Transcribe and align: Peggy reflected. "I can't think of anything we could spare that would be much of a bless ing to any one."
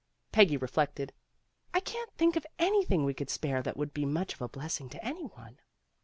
Peggy 0.31 0.57
reflected. 0.57 1.13
"I 1.75 1.79
can't 1.79 2.11
think 2.17 2.35
of 2.35 2.43
anything 2.57 3.05
we 3.05 3.13
could 3.13 3.29
spare 3.29 3.61
that 3.61 3.77
would 3.77 3.93
be 3.93 4.03
much 4.03 4.33
of 4.33 4.41
a 4.41 4.49
bless 4.49 4.81
ing 4.81 4.89
to 4.89 5.05
any 5.05 5.25
one." 5.25 5.59